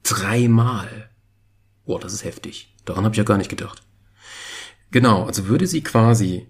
[0.04, 1.10] dreimal.
[1.86, 2.74] Boah, das ist heftig.
[2.86, 3.84] Daran habe ich ja gar nicht gedacht.
[4.92, 6.48] Genau, also würde sie quasi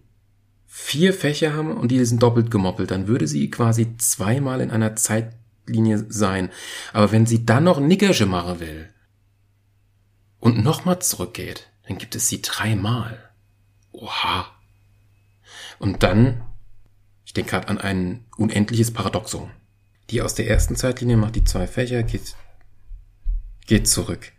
[0.80, 4.96] vier Fächer haben und die sind doppelt gemoppelt, dann würde sie quasi zweimal in einer
[4.96, 6.50] Zeitlinie sein.
[6.94, 8.88] Aber wenn sie dann noch Nickersche machen will
[10.40, 13.18] und nochmal zurückgeht, dann gibt es sie dreimal.
[13.92, 14.46] Oha.
[15.80, 16.44] Und dann,
[17.26, 19.50] ich denke gerade an ein unendliches Paradoxon.
[20.12, 22.36] Die aus der ersten Zeitlinie macht die zwei Fächer, geht,
[23.66, 24.32] geht zurück.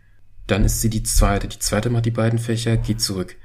[0.47, 1.49] Dann ist sie die zweite.
[1.49, 3.35] Die zweite macht die beiden Fächer, geht zurück.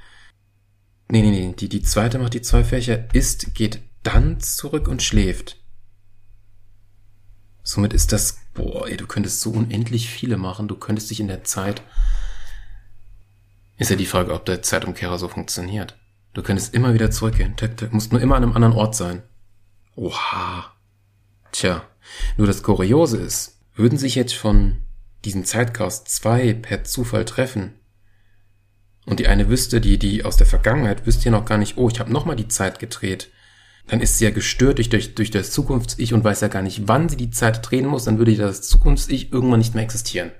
[1.07, 1.53] Nee, nee, nee.
[1.53, 5.57] Die, die zweite macht die zwei Fächer, isst, geht dann zurück und schläft.
[7.63, 10.67] Somit ist das, boah, ey, du könntest so unendlich viele machen.
[10.67, 11.81] Du könntest dich in der Zeit,
[13.77, 15.97] ist ja die Frage, ob der Zeitumkehrer so funktioniert.
[16.33, 17.55] Du könntest immer wieder zurückgehen.
[17.55, 19.23] Du musst nur immer an einem anderen Ort sein.
[19.95, 20.73] Oha.
[21.51, 21.87] Tja.
[22.37, 24.81] Nur das Kuriose ist, würden sich jetzt von
[25.23, 27.79] diesen Zeitcast zwei per Zufall treffen
[29.05, 31.89] und die eine wüsste, die, die aus der Vergangenheit wüsste ja noch gar nicht, oh,
[31.89, 33.29] ich habe nochmal die Zeit gedreht,
[33.87, 36.87] dann ist sie ja gestört durch, durch, durch das Zukunfts-Ich und weiß ja gar nicht,
[36.87, 40.31] wann sie die Zeit drehen muss, dann würde das Zukunfts-Ich irgendwann nicht mehr existieren.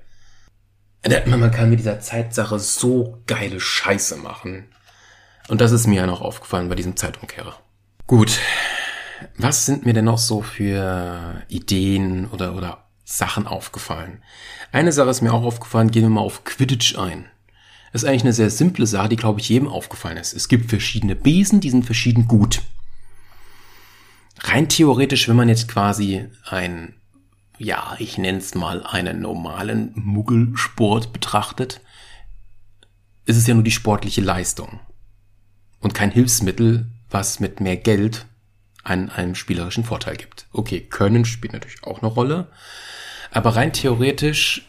[1.26, 4.66] Man kann mit dieser Zeitsache so geile Scheiße machen.
[5.46, 7.56] Und das ist mir ja noch aufgefallen bei diesem Zeitumkehrer.
[8.08, 8.40] Gut,
[9.38, 14.22] was sind mir denn noch so für Ideen oder, oder Sachen aufgefallen?
[14.72, 17.26] Eine Sache ist mir auch aufgefallen, gehen wir mal auf Quidditch ein.
[17.92, 20.34] Das ist eigentlich eine sehr simple Sache, die, glaube ich, jedem aufgefallen ist.
[20.34, 22.62] Es gibt verschiedene Besen, die sind verschieden gut.
[24.40, 26.94] Rein theoretisch, wenn man jetzt quasi ein,
[27.58, 31.80] ja, ich nenne es mal einen normalen Muggelsport betrachtet,
[33.24, 34.80] ist es ja nur die sportliche Leistung
[35.80, 38.26] und kein Hilfsmittel, was mit mehr Geld
[38.84, 40.46] einen, einen spielerischen Vorteil gibt.
[40.52, 42.48] Okay, Können spielt natürlich auch eine Rolle,
[43.30, 44.68] aber rein theoretisch,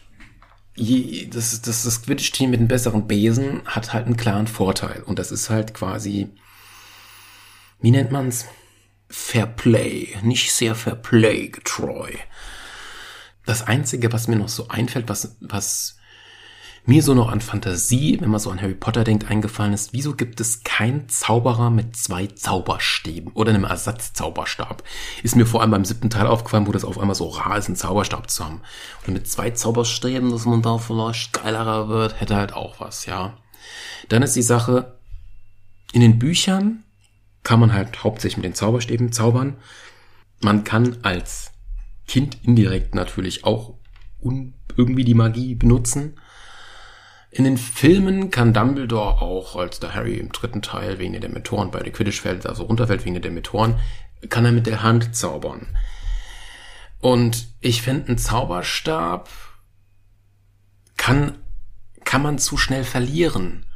[1.30, 5.32] das, das, das Quidditch-Team mit einem besseren Besen hat halt einen klaren Vorteil und das
[5.32, 6.28] ist halt quasi,
[7.80, 8.46] wie nennt man's?
[9.10, 12.10] Fair Play, nicht sehr Fair Play getreu.
[13.46, 15.97] Das einzige, was mir noch so einfällt, was, was
[16.88, 20.14] mir so noch an Fantasie, wenn man so an Harry Potter denkt, eingefallen ist, wieso
[20.14, 24.82] gibt es keinen Zauberer mit zwei Zauberstäben oder einem Ersatzzauberstab?
[25.22, 27.66] Ist mir vor allem beim siebten Teil aufgefallen, wo das auf einmal so rar ist,
[27.66, 28.62] einen Zauberstab zu haben.
[29.06, 33.36] Und mit zwei Zauberstäben, dass man da vielleicht geilerer wird, hätte halt auch was, ja.
[34.08, 34.98] Dann ist die Sache,
[35.92, 36.84] in den Büchern
[37.42, 39.58] kann man halt hauptsächlich mit den Zauberstäben zaubern.
[40.40, 41.52] Man kann als
[42.06, 43.74] Kind indirekt natürlich auch
[44.74, 46.18] irgendwie die Magie benutzen.
[47.30, 51.70] In den Filmen kann Dumbledore auch, als der Harry im dritten Teil wegen der Dementoren
[51.70, 53.78] bei der Quidditch fällt, also runterfällt wegen der Dementoren,
[54.30, 55.66] kann er mit der Hand zaubern.
[57.00, 59.28] Und ich finde, ein Zauberstab
[60.96, 61.38] kann,
[62.04, 63.66] kann man zu schnell verlieren.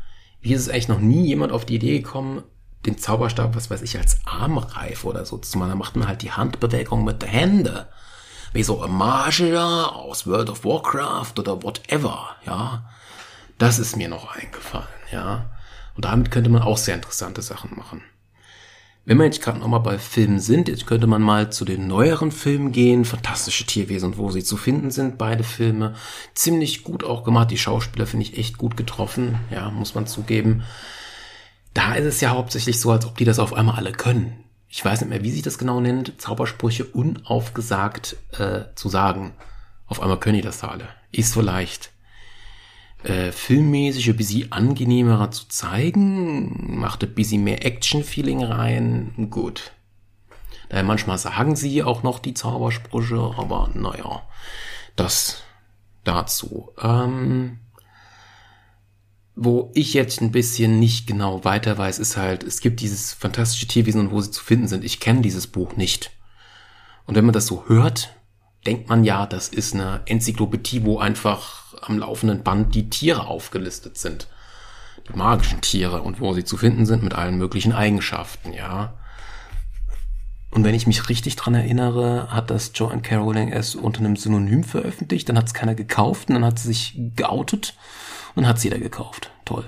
[0.41, 2.43] Wie ist es eigentlich noch nie jemand auf die Idee gekommen,
[2.87, 5.71] den Zauberstab, was weiß ich, als Armreif oder so zu machen?
[5.71, 7.89] Da macht man halt die Handbewegung mit der Hände.
[8.53, 12.83] Wie so ein Magier aus World of Warcraft oder whatever, ja.
[13.59, 15.51] Das ist mir noch eingefallen, ja.
[15.95, 18.03] Und damit könnte man auch sehr interessante Sachen machen.
[19.05, 22.31] Wenn wir jetzt gerade nochmal bei Filmen sind, jetzt könnte man mal zu den neueren
[22.31, 23.05] Filmen gehen.
[23.05, 25.95] Fantastische Tierwesen und wo sie zu finden sind, beide Filme.
[26.35, 27.51] Ziemlich gut auch gemacht.
[27.51, 30.63] Die Schauspieler finde ich echt gut getroffen, ja, muss man zugeben.
[31.75, 34.45] Da ist es ja hauptsächlich so, als ob die das auf einmal alle können.
[34.69, 39.33] Ich weiß nicht mehr, wie sich das genau nennt, Zaubersprüche unaufgesagt äh, zu sagen.
[39.87, 40.89] Auf einmal können die das da alle.
[41.11, 41.91] Ist so leicht
[43.05, 49.73] äh, filmmäßig ein bisschen angenehmerer zu zeigen, macht ein bisschen mehr Action-Feeling rein, gut.
[50.69, 54.23] Daher manchmal sagen sie auch noch die Zaubersprüche, aber naja,
[54.97, 55.43] das
[56.05, 56.71] dazu.
[56.81, 57.59] Ähm,
[59.35, 63.67] wo ich jetzt ein bisschen nicht genau weiter weiß, ist halt, es gibt dieses fantastische
[63.67, 64.85] Tierwesen und wo sie zu finden sind.
[64.85, 66.11] Ich kenne dieses Buch nicht.
[67.07, 68.15] Und wenn man das so hört,
[68.67, 73.99] denkt man ja, das ist eine Enzyklopädie, wo einfach am laufenden Band die Tiere aufgelistet
[73.99, 74.29] sind.
[75.09, 78.95] Die magischen Tiere und wo sie zu finden sind mit allen möglichen Eigenschaften, ja.
[80.51, 83.17] Und wenn ich mich richtig dran erinnere, hat das Joanne K.
[83.17, 86.69] Rowling erst unter einem Synonym veröffentlicht, dann hat es keiner gekauft und dann hat sie
[86.69, 87.75] sich geoutet
[88.35, 89.31] und hat es jeder gekauft.
[89.47, 89.65] Toll.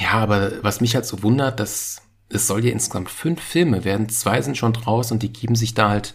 [0.00, 4.08] Ja, aber was mich halt so wundert, dass es soll ja insgesamt fünf Filme werden,
[4.08, 6.14] zwei sind schon draus und die geben sich da halt,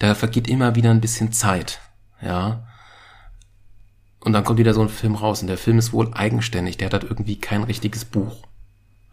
[0.00, 1.80] da vergeht immer wieder ein bisschen Zeit.
[2.20, 2.66] Ja.
[4.24, 6.86] Und dann kommt wieder so ein Film raus und der Film ist wohl eigenständig, der
[6.86, 8.36] hat halt irgendwie kein richtiges Buch.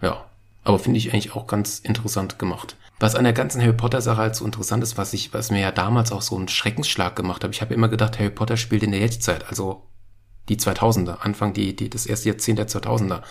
[0.02, 0.26] Ja.
[0.64, 2.76] Aber finde ich eigentlich auch ganz interessant gemacht.
[3.00, 5.60] Was an der ganzen Harry Potter Sache halt so interessant ist, was ich, was mir
[5.60, 7.52] ja damals auch so einen Schreckensschlag gemacht habe.
[7.52, 9.88] Ich habe immer gedacht, Harry Potter spielt in der Jetztzeit, also
[10.50, 13.22] die 2000er, Anfang die, die, das erste Jahrzehnt der 2000er.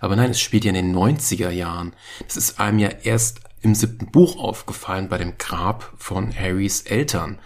[0.00, 1.94] Aber nein, es spielt ja in den 90er Jahren.
[2.26, 7.38] Das ist einem ja erst im siebten Buch aufgefallen bei dem Grab von Harrys Eltern.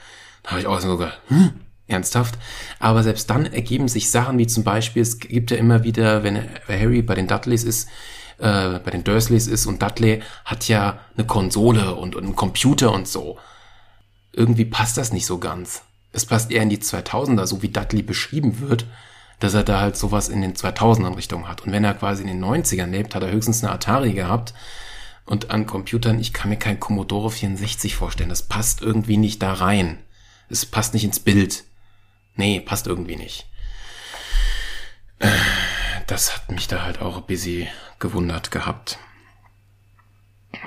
[0.45, 2.39] Da habe ich auch so gedacht, hm, ernsthaft?
[2.79, 6.49] Aber selbst dann ergeben sich Sachen wie zum Beispiel, es gibt ja immer wieder, wenn
[6.69, 7.89] Harry bei den Dudleys ist,
[8.43, 12.93] äh, bei den Dursleys ist und Dudley hat ja eine Konsole und, und einen Computer
[12.93, 13.39] und so.
[14.33, 15.83] Irgendwie passt das nicht so ganz.
[16.13, 18.87] Es passt eher in die 2000er, so wie Dudley beschrieben wird,
[19.39, 21.63] dass er da halt sowas in den 2000ern Richtung hat.
[21.63, 24.55] Und wenn er quasi in den 90ern lebt, hat er höchstens eine Atari gehabt.
[25.25, 28.29] Und an Computern, ich kann mir kein Commodore 64 vorstellen.
[28.29, 29.99] Das passt irgendwie nicht da rein.
[30.49, 31.65] Es passt nicht ins Bild.
[32.37, 33.47] Nee, passt irgendwie nicht.
[36.07, 37.69] Das hat mich da halt auch ein bisschen
[37.99, 38.99] gewundert gehabt.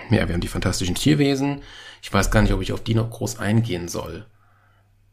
[0.09, 1.61] Ja, wir haben die fantastischen Tierwesen.
[2.01, 4.25] Ich weiß gar nicht, ob ich auf die noch groß eingehen soll.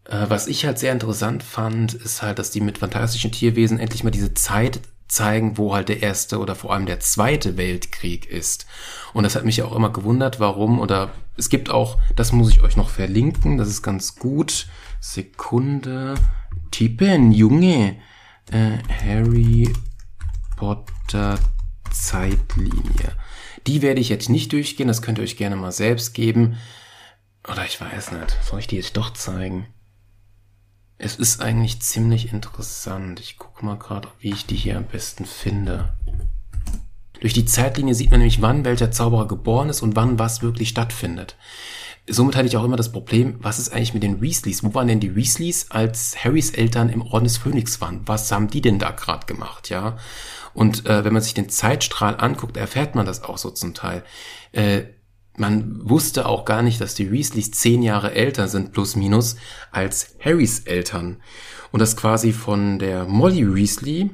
[0.05, 4.05] Äh, was ich halt sehr interessant fand, ist halt, dass die mit fantastischen Tierwesen endlich
[4.05, 8.67] mal diese Zeit zeigen, wo halt der erste oder vor allem der zweite Weltkrieg ist.
[9.13, 12.63] Und das hat mich auch immer gewundert, warum oder es gibt auch, das muss ich
[12.63, 14.67] euch noch verlinken, das ist ganz gut.
[15.01, 16.15] Sekunde.
[16.73, 17.97] Tippen, Junge.
[18.51, 19.73] Äh, Harry
[20.57, 21.39] Potter
[21.93, 23.17] Zeitlinie.
[23.67, 26.57] Die werde ich jetzt nicht durchgehen, das könnt ihr euch gerne mal selbst geben.
[27.49, 29.67] Oder ich weiß nicht, soll ich die jetzt doch zeigen?
[30.99, 33.21] Es ist eigentlich ziemlich interessant.
[33.21, 35.93] Ich gucke mal gerade, wie ich die hier am besten finde.
[37.21, 40.69] Durch die Zeitlinie sieht man nämlich, wann welcher Zauberer geboren ist und wann was wirklich
[40.69, 41.37] stattfindet.
[42.09, 44.65] Somit hatte ich auch immer das Problem, was ist eigentlich mit den Weasleys?
[44.65, 48.01] Wo waren denn die Weasleys, als Harrys Eltern im Orden des Phönix waren?
[48.07, 49.97] Was haben die denn da gerade gemacht, ja?
[50.53, 54.03] Und äh, wenn man sich den Zeitstrahl anguckt, erfährt man das auch so zum Teil.
[54.51, 54.83] Äh,
[55.37, 59.37] man wusste auch gar nicht, dass die Weasleys zehn Jahre älter sind, plus minus,
[59.71, 61.23] als Harrys Eltern.
[61.71, 64.11] Und das quasi von der Molly Weasley,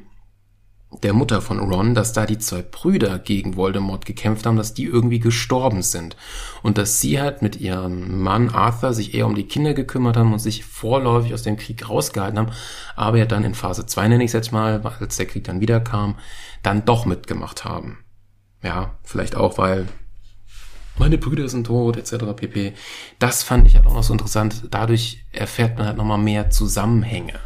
[1.03, 4.85] der Mutter von Ron, dass da die zwei Brüder gegen Voldemort gekämpft haben, dass die
[4.85, 6.17] irgendwie gestorben sind.
[6.63, 10.33] Und dass sie halt mit ihrem Mann Arthur sich eher um die Kinder gekümmert haben
[10.33, 12.53] und sich vorläufig aus dem Krieg rausgehalten haben,
[12.97, 15.61] aber ja dann in Phase 2 nenne ich es jetzt mal, als der Krieg dann
[15.61, 16.17] wieder kam,
[16.63, 17.99] dann doch mitgemacht haben.
[18.63, 19.87] Ja, vielleicht auch, weil
[20.99, 22.25] meine Brüder sind tot, etc.
[22.35, 22.73] pp.
[23.19, 24.65] Das fand ich halt auch noch so interessant.
[24.71, 27.39] Dadurch erfährt man halt nochmal mehr Zusammenhänge.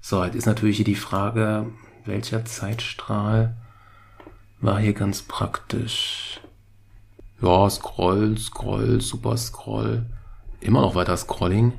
[0.00, 1.66] So, jetzt ist natürlich hier die Frage,
[2.04, 3.56] welcher Zeitstrahl
[4.60, 6.40] war hier ganz praktisch?
[7.40, 10.06] Ja, Scroll, Scroll, Super Scroll.
[10.60, 11.72] Immer noch weiter Scrolling.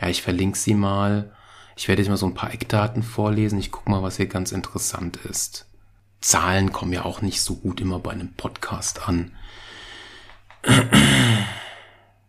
[0.00, 1.32] Ja, ich verlinke sie mal.
[1.76, 3.58] Ich werde jetzt mal so ein paar Eckdaten vorlesen.
[3.58, 5.66] Ich gucke mal, was hier ganz interessant ist.
[6.20, 9.32] Zahlen kommen ja auch nicht so gut immer bei einem Podcast an.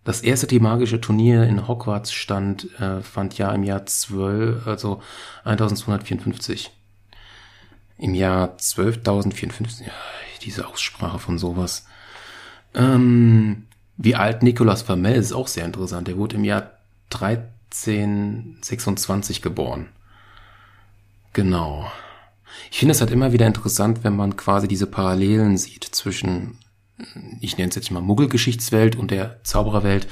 [0.04, 5.02] Das erste thematische Turnier in Hogwarts stand, äh, fand ja im Jahr 12, also
[5.44, 6.77] 1254
[7.98, 9.94] im Jahr 12.054, ja,
[10.44, 11.86] diese Aussprache von sowas.
[12.74, 16.08] Ähm, wie alt Nikolaus Flamel ist auch sehr interessant.
[16.08, 16.74] Er wurde im Jahr
[17.12, 19.90] 1326 geboren.
[21.34, 21.92] Genau.
[22.72, 26.58] Ich finde es halt immer wieder interessant, wenn man quasi diese Parallelen sieht zwischen,
[27.42, 30.08] ich nenne es jetzt mal Muggelgeschichtswelt und der Zaubererwelt,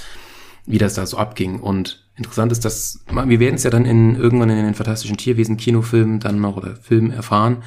[0.65, 1.59] wie das da so abging.
[1.59, 5.57] Und Interessant ist, dass wir werden es ja dann in irgendwann in den fantastischen Tierwesen
[5.57, 7.63] Kinofilmen dann noch oder Filmen erfahren,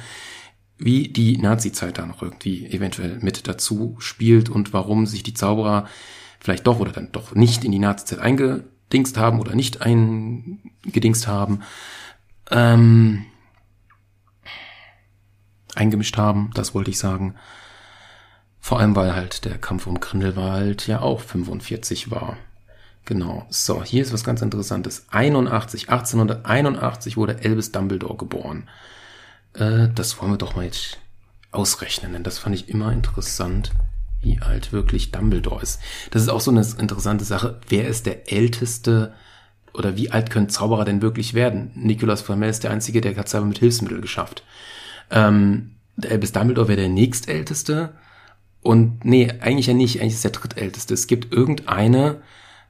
[0.77, 5.87] wie die Nazi-Zeit da noch irgendwie eventuell mit dazu spielt und warum sich die Zauberer
[6.39, 11.61] vielleicht doch oder dann doch nicht in die Nazi-Zeit eingedingst haben oder nicht eingedingst haben,
[12.49, 13.25] ähm,
[15.75, 17.35] eingemischt haben, das wollte ich sagen.
[18.59, 22.37] Vor allem, weil halt der Kampf um Grindelwald ja auch 45 war.
[23.09, 23.47] Genau.
[23.49, 25.07] So, hier ist was ganz Interessantes.
[25.09, 28.69] 81, 1881 wurde Elvis Dumbledore geboren.
[29.55, 30.99] Äh, das wollen wir doch mal jetzt
[31.49, 33.71] ausrechnen, denn das fand ich immer interessant,
[34.21, 35.79] wie alt wirklich Dumbledore ist.
[36.11, 37.59] Das ist auch so eine interessante Sache.
[37.67, 39.15] Wer ist der älteste
[39.73, 41.71] oder wie alt können Zauberer denn wirklich werden?
[41.73, 44.43] Nicolas Flamel ist der Einzige, der hat es aber mit Hilfsmittel geschafft.
[45.09, 45.71] Ähm,
[46.07, 47.89] Albus Dumbledore wäre der nächstälteste.
[48.61, 50.93] Und nee, eigentlich ja nicht, eigentlich ist der drittälteste.
[50.93, 52.21] Es gibt irgendeine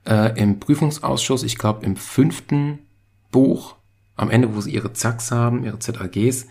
[0.10, 2.80] äh, im Prüfungsausschuss, ich glaube im fünften
[3.32, 3.76] Buch,
[4.16, 6.48] am Ende, wo sie ihre Zacks haben, ihre ZAGs,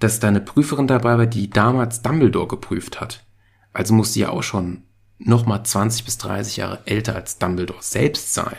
[0.00, 3.24] dass da eine Prüferin dabei war, die damals Dumbledore geprüft hat.
[3.72, 4.82] Also muss sie ja auch schon
[5.18, 8.58] nochmal 20 bis 30 Jahre älter als Dumbledore selbst sein.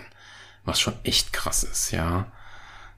[0.66, 2.32] Was schon echt krass ist, ja.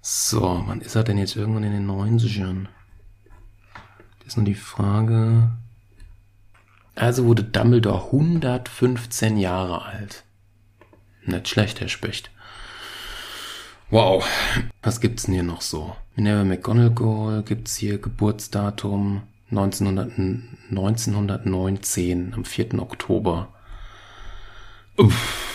[0.01, 2.67] So, wann ist er denn jetzt irgendwann in den 90ern?
[4.19, 5.51] Das ist nur die Frage.
[6.95, 10.23] Also wurde Dumbledore 115 Jahre alt.
[11.25, 12.31] Nicht schlecht, Herr Specht.
[13.89, 14.25] Wow.
[14.81, 15.95] Was gibt's denn hier noch so?
[16.15, 20.17] Minerva McGonagall gibt's hier Geburtsdatum 1900,
[20.69, 22.79] 1919 am 4.
[22.79, 23.49] Oktober.
[24.97, 25.47] Uff.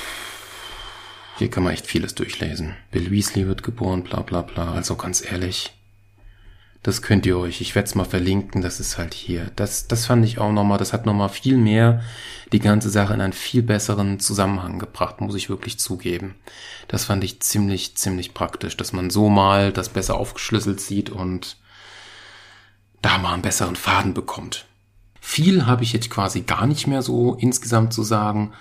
[1.38, 2.74] Hier kann man echt vieles durchlesen.
[2.90, 4.72] Bill Weasley wird geboren, bla bla bla.
[4.72, 5.75] Also ganz ehrlich,
[6.86, 9.50] das könnt ihr euch, ich werde es mal verlinken, das ist halt hier.
[9.56, 12.00] Das, das fand ich auch nochmal, das hat nochmal viel mehr
[12.52, 16.36] die ganze Sache in einen viel besseren Zusammenhang gebracht, muss ich wirklich zugeben.
[16.86, 21.56] Das fand ich ziemlich, ziemlich praktisch, dass man so mal das besser aufgeschlüsselt sieht und
[23.02, 24.66] da mal einen besseren Faden bekommt.
[25.20, 28.52] Viel habe ich jetzt quasi gar nicht mehr so insgesamt zu sagen.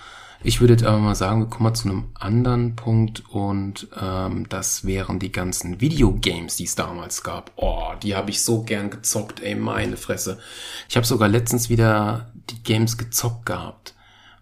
[0.47, 4.47] Ich würde jetzt aber mal sagen, wir kommen mal zu einem anderen Punkt und ähm,
[4.47, 7.51] das wären die ganzen Videogames, die es damals gab.
[7.55, 10.37] Oh, die habe ich so gern gezockt, ey, meine Fresse.
[10.87, 13.95] Ich habe sogar letztens wieder die Games gezockt gehabt.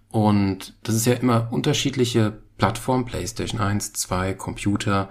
[0.09, 5.09] Und das ist ja immer unterschiedliche Plattformen, PlayStation 1, 2, Computer,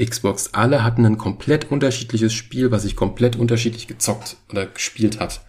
[0.00, 5.40] Xbox, alle hatten ein komplett unterschiedliches Spiel, was sich komplett unterschiedlich gezockt oder gespielt hat.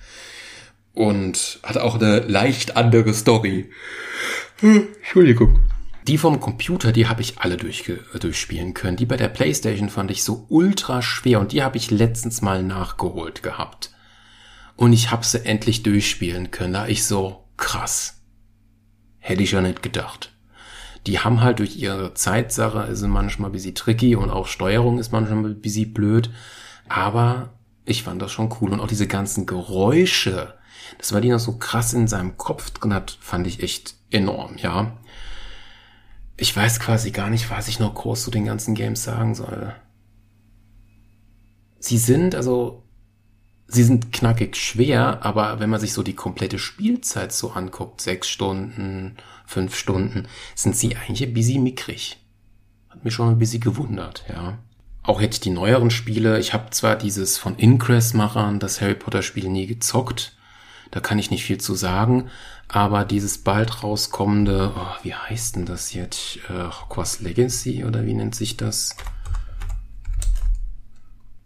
[0.93, 3.69] Und hat auch eine leicht andere Story.
[4.61, 5.63] Entschuldigung.
[6.07, 8.97] Die vom Computer, die habe ich alle durchge durchspielen können.
[8.97, 12.63] Die bei der Playstation fand ich so ultra schwer und die habe ich letztens mal
[12.63, 13.91] nachgeholt gehabt.
[14.75, 16.73] Und ich habe sie endlich durchspielen können.
[16.73, 18.21] Da ich so krass.
[19.19, 20.33] Hätte ich ja nicht gedacht.
[21.05, 25.11] Die haben halt durch ihre Zeitsache, sind manchmal ein bisschen tricky und auch Steuerung ist
[25.11, 26.29] manchmal ein bisschen blöd.
[26.87, 27.53] Aber
[27.85, 28.71] ich fand das schon cool.
[28.71, 30.55] Und auch diese ganzen Geräusche,
[30.97, 34.57] das war die noch so krass in seinem Kopf drin hat, fand ich echt enorm,
[34.57, 34.97] ja.
[36.37, 39.75] Ich weiß quasi gar nicht, was ich noch groß zu den ganzen Games sagen soll.
[41.79, 42.83] Sie sind, also,
[43.67, 48.29] sie sind knackig schwer, aber wenn man sich so die komplette Spielzeit so anguckt, sechs
[48.29, 52.17] Stunden, fünf Stunden, sind sie eigentlich ein bisschen mickrig.
[52.89, 54.59] Hat mich schon ein bisschen gewundert, ja.
[55.03, 59.67] Auch jetzt die neueren Spiele, ich habe zwar dieses von Ingress-Machern, das Harry Potter-Spiel nie
[59.67, 60.37] gezockt,
[60.91, 62.29] da kann ich nicht viel zu sagen.
[62.67, 66.37] Aber dieses bald rauskommende, oh, wie heißt denn das jetzt?
[66.49, 68.95] Äh, Hogwarts Legacy oder wie nennt sich das?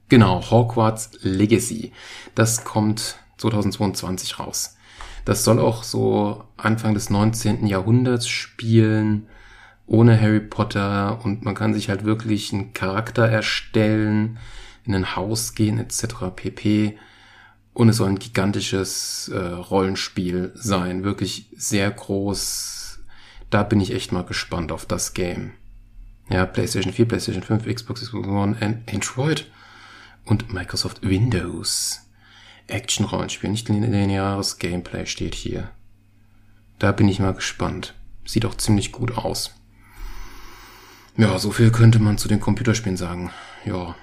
[0.09, 1.93] Genau, Hogwarts Legacy.
[2.35, 4.75] Das kommt 2022 raus.
[5.25, 7.65] Das soll auch so Anfang des 19.
[7.67, 9.27] Jahrhunderts spielen,
[9.85, 14.37] ohne Harry Potter und man kann sich halt wirklich einen Charakter erstellen,
[14.85, 16.35] in ein Haus gehen etc.
[16.35, 16.97] pp.
[17.73, 22.99] Und es soll ein gigantisches äh, Rollenspiel sein, wirklich sehr groß.
[23.49, 25.53] Da bin ich echt mal gespannt auf das Game.
[26.29, 29.51] Ja, PlayStation 4, PlayStation 5, Xbox, Xbox One, Android
[30.25, 31.99] und Microsoft Windows.
[32.67, 35.69] Action-Rollenspiel, nicht lineares Gameplay steht hier.
[36.79, 37.93] Da bin ich mal gespannt.
[38.25, 39.51] Sieht auch ziemlich gut aus.
[41.17, 43.31] Ja, so viel könnte man zu den Computerspielen sagen.
[43.65, 43.95] Ja,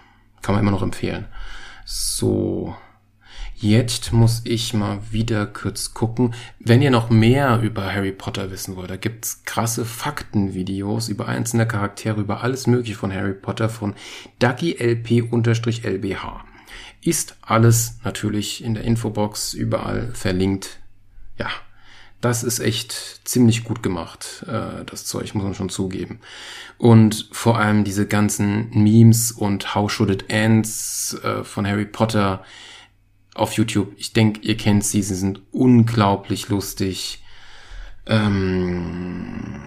[0.42, 1.26] kann man immer noch empfehlen.
[1.84, 2.76] So,
[3.62, 6.32] Jetzt muss ich mal wieder kurz gucken.
[6.60, 11.68] Wenn ihr noch mehr über Harry Potter wissen wollt, da gibt's krasse Faktenvideos über einzelne
[11.68, 13.94] Charaktere, über alles mögliche von Harry Potter von
[14.38, 16.42] Ducky LP-LBH.
[17.02, 20.78] Ist alles natürlich in der Infobox überall verlinkt.
[21.38, 21.50] Ja,
[22.22, 26.20] das ist echt ziemlich gut gemacht, äh, das Zeug, muss man schon zugeben.
[26.78, 32.42] Und vor allem diese ganzen Memes und How Should It Ends äh, von Harry Potter,
[33.40, 33.92] auf YouTube.
[33.96, 37.22] Ich denke, ihr kennt sie, sie sind unglaublich lustig.
[38.06, 39.60] Ähm,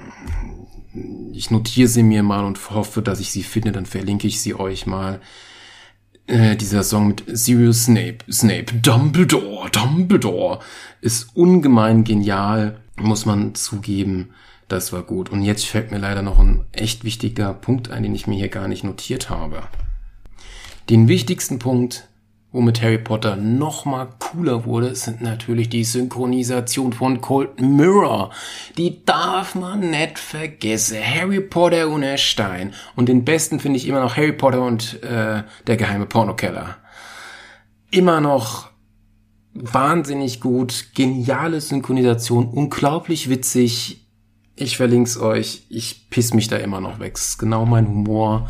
[1.33, 4.53] ich notiere sie mir mal und hoffe, dass ich sie finde, dann verlinke ich sie
[4.53, 5.21] euch mal.
[6.27, 10.59] Äh, dieser Song mit Sirius Snape, Snape, Dumbledore, Dumbledore
[11.01, 14.29] ist ungemein genial, muss man zugeben.
[14.69, 15.29] Das war gut.
[15.29, 18.49] Und jetzt fällt mir leider noch ein echt wichtiger Punkt ein, den ich mir hier
[18.49, 19.63] gar nicht notiert habe.
[20.89, 22.07] Den wichtigsten Punkt
[22.53, 28.29] womit Harry Potter noch mal cooler wurde, sind natürlich die Synchronisation von Cold Mirror.
[28.77, 30.99] Die darf man nicht vergessen.
[31.03, 32.73] Harry Potter und der Stein.
[32.95, 36.77] Und den besten finde ich immer noch Harry Potter und äh, der geheime Pornokeller.
[37.89, 38.69] Immer noch
[39.55, 44.07] wahnsinnig gut, geniale Synchronisation, unglaublich witzig.
[44.55, 45.65] Ich verlink's euch.
[45.69, 47.15] Ich piss mich da immer noch weg.
[47.15, 48.47] ist genau mein Humor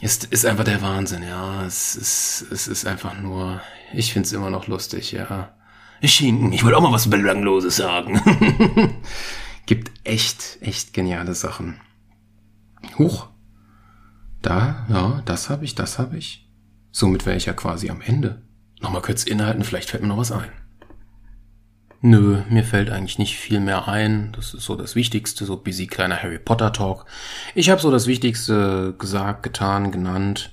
[0.00, 1.64] ist, ist einfach der Wahnsinn, ja.
[1.64, 3.60] Es ist, es ist einfach nur,
[3.92, 5.54] ich find's immer noch lustig, ja.
[6.02, 8.20] Schinken, ich wollte auch mal was Belangloses sagen.
[9.66, 11.80] Gibt echt, echt geniale Sachen.
[12.96, 13.28] Huch.
[14.40, 16.48] Da, ja, das habe ich, das habe ich.
[16.92, 18.42] Somit wäre ich ja quasi am Ende.
[18.80, 20.50] Nochmal kurz inhalten, vielleicht fällt mir noch was ein.
[22.00, 24.30] Nö, mir fällt eigentlich nicht viel mehr ein.
[24.32, 27.06] Das ist so das Wichtigste, so busy kleiner Harry Potter Talk.
[27.56, 30.52] Ich habe so das Wichtigste gesagt, getan, genannt.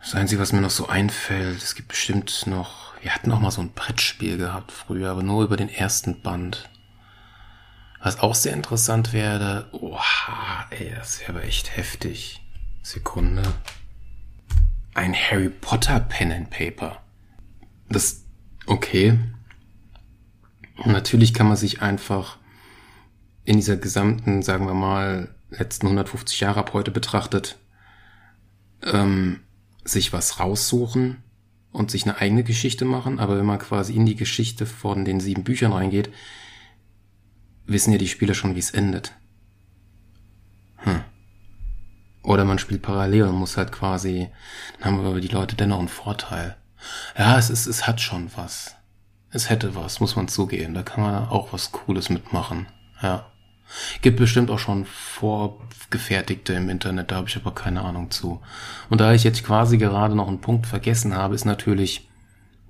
[0.00, 3.50] Das Einzige, was mir noch so einfällt, es gibt bestimmt noch, wir hatten auch mal
[3.50, 6.70] so ein Brettspiel gehabt früher, aber nur über den ersten Band.
[8.00, 12.40] Was auch sehr interessant wäre, oha, ey, das wäre aber echt heftig.
[12.82, 13.42] Sekunde.
[14.94, 17.02] Ein Harry Potter Pen and Paper.
[17.88, 18.24] Das,
[18.66, 19.18] okay,
[20.84, 22.38] natürlich kann man sich einfach
[23.44, 27.58] in dieser gesamten, sagen wir mal, letzten 150 Jahre ab heute betrachtet,
[28.82, 29.40] ähm,
[29.84, 31.22] sich was raussuchen
[31.72, 33.20] und sich eine eigene Geschichte machen.
[33.20, 36.10] Aber wenn man quasi in die Geschichte von den sieben Büchern reingeht,
[37.66, 39.12] wissen ja die Spieler schon, wie es endet.
[40.78, 41.02] Hm.
[42.22, 44.28] Oder man spielt parallel und muss halt quasi,
[44.80, 46.56] dann haben aber die Leute dennoch einen Vorteil.
[47.16, 48.75] Ja, es ist, es hat schon was.
[49.36, 50.72] Es hätte was, muss man zugeben.
[50.72, 52.68] Da kann man auch was Cooles mitmachen.
[53.02, 53.26] Ja.
[54.00, 58.40] Gibt bestimmt auch schon vorgefertigte im Internet, da habe ich aber keine Ahnung zu.
[58.88, 62.08] Und da ich jetzt quasi gerade noch einen Punkt vergessen habe, ist natürlich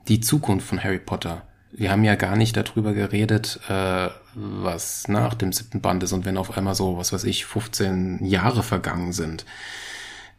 [0.09, 1.43] die Zukunft von Harry Potter.
[1.71, 6.25] Wir haben ja gar nicht darüber geredet, äh, was nach dem siebten Band ist und
[6.25, 9.47] wenn auf einmal so, was weiß ich, 15 Jahre vergangen sind.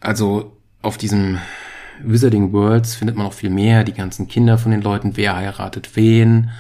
[0.02, 1.40] Also auf diesem
[2.04, 5.96] Wizarding Worlds findet man noch viel mehr, die ganzen Kinder von den Leuten, wer heiratet
[5.96, 6.52] wen,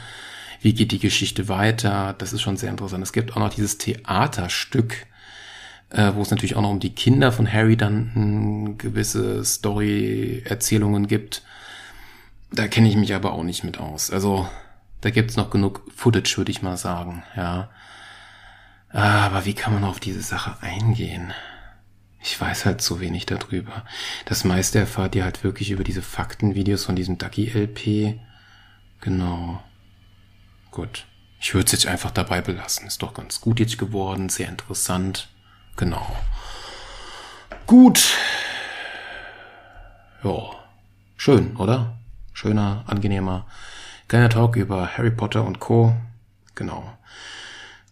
[0.61, 3.03] wie geht die Geschichte weiter, das ist schon sehr interessant.
[3.03, 5.05] Es gibt auch noch dieses Theaterstück,
[5.89, 11.43] äh, wo es natürlich auch noch um die Kinder von Harry dann gewisse Story-Erzählungen gibt.
[12.51, 14.11] Da kenne ich mich aber auch nicht mit aus.
[14.11, 14.47] Also
[15.01, 17.69] da gibt's noch genug Footage, würde ich mal sagen, ja.
[18.89, 21.33] Aber wie kann man auf diese Sache eingehen?
[22.21, 23.85] Ich weiß halt zu wenig darüber.
[24.25, 28.19] Das meiste erfahrt ihr halt wirklich über diese Faktenvideos von diesem Ducky-LP.
[29.01, 29.63] Genau.
[30.71, 31.05] Gut.
[31.39, 32.87] Ich würde es jetzt einfach dabei belassen.
[32.87, 35.29] Ist doch ganz gut jetzt geworden, sehr interessant.
[35.75, 36.15] Genau.
[37.67, 38.15] Gut.
[40.23, 40.57] Ja.
[41.15, 41.97] Schön, oder?
[42.33, 43.47] Schöner, angenehmer,
[44.07, 45.95] kleiner Talk über Harry Potter und Co.
[46.53, 46.83] Genau.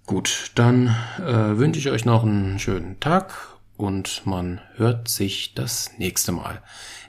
[0.06, 5.92] Gut, dann äh, wünsche ich euch noch einen schönen Tag und man hört sich das
[5.98, 6.62] nächste Mal.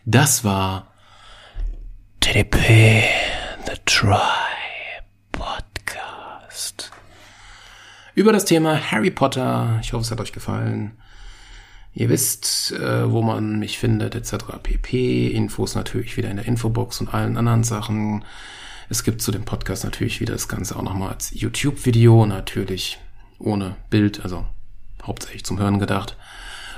[0.04, 0.92] Das war
[2.20, 3.04] TDP
[3.66, 4.16] The Try
[5.32, 6.90] Podcast.
[8.14, 9.78] Über das Thema Harry Potter.
[9.82, 10.98] Ich hoffe, es hat euch gefallen.
[11.94, 14.60] Ihr wisst, äh, wo man mich findet, etc.
[14.62, 15.28] pp.
[15.28, 18.24] Infos natürlich wieder in der Infobox und allen anderen Sachen.
[18.88, 22.98] Es gibt zu dem Podcast natürlich wieder das Ganze auch nochmal als YouTube-Video, natürlich
[23.38, 24.46] ohne Bild, also
[25.02, 26.16] hauptsächlich zum Hören gedacht.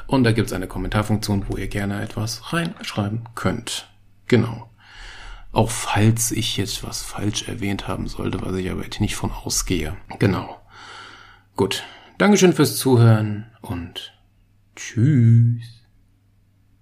[0.09, 3.89] Und da gibt es eine Kommentarfunktion, wo ihr gerne etwas reinschreiben könnt.
[4.27, 4.71] Genau.
[5.53, 9.31] Auch falls ich jetzt was falsch erwähnt haben sollte, was ich aber jetzt nicht von
[9.31, 9.97] ausgehe.
[10.19, 10.61] Genau.
[11.57, 11.85] Gut.
[12.17, 14.15] Dankeschön fürs Zuhören und
[14.77, 15.78] tschüss.